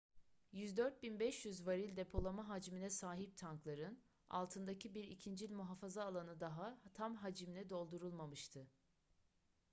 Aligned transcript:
104.500 0.53 1.63
varil 1.65 1.97
depolama 1.97 2.49
hacmine 2.49 2.89
sahip 2.89 3.37
tankların 3.37 3.99
altındaki 4.29 4.93
bir 4.95 5.03
ikincil 5.03 5.51
muhafaza 5.51 6.03
alanı 6.05 6.39
daha 6.39 6.81
tam 6.93 7.15
hacimle 7.15 7.69
doldurulmamıştı 7.69 8.67